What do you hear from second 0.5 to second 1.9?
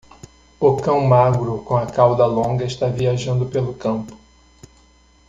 O cão magro com a